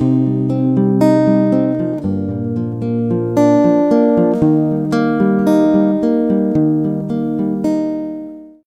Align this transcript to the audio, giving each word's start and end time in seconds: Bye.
Bye. 0.00 0.37